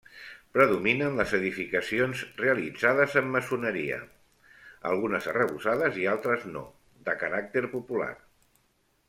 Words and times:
Predominen 0.53 1.17
les 1.17 1.33
edificacions 1.37 2.23
realitzades 2.43 3.13
en 3.21 3.29
maçoneria, 3.35 3.99
algunes 4.93 5.29
arrebossades 5.35 6.01
i 6.05 6.09
altres 6.15 6.49
no, 6.57 6.65
de 7.11 7.19
caràcter 7.27 7.65
popular. 7.77 8.11